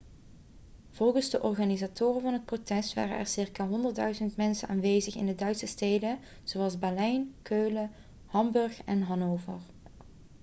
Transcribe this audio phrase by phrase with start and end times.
[0.91, 3.67] volgens de organisatoren van het protest waren er circa
[4.19, 7.91] 100.000 mensen aanwezig in duitse steden zoals berlijn keulen
[8.25, 9.59] hamburg en hannover